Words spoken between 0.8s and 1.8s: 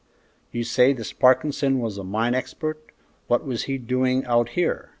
this Parkinson